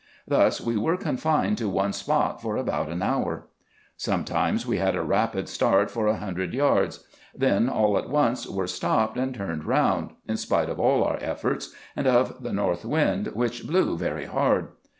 Thus 0.27 0.59
we 0.59 0.77
were 0.77 0.97
confined 0.97 1.59
to 1.59 1.69
one 1.69 1.93
spot 1.93 2.41
for 2.41 2.57
about 2.57 2.89
an 2.89 3.03
hour. 3.03 3.49
Sometimes 3.97 4.65
we 4.65 4.77
had 4.77 4.95
a 4.95 5.03
rapid 5.03 5.47
start 5.47 5.91
for 5.91 6.07
a 6.07 6.15
hundred 6.17 6.55
yards; 6.55 7.05
then 7.35 7.69
all 7.69 7.95
at 7.99 8.09
once 8.09 8.47
were 8.47 8.65
stopped, 8.65 9.15
and 9.15 9.31
turned 9.35 9.63
round, 9.63 10.13
in 10.27 10.37
spite 10.37 10.69
of 10.69 10.79
all 10.79 11.03
our 11.03 11.19
efforts, 11.21 11.71
and 11.95 12.07
of 12.07 12.41
the 12.41 12.51
north 12.51 12.83
wind, 12.83 13.27
which 13.35 13.67
blew 13.67 13.95
very 13.95 14.25
hard. 14.25 14.69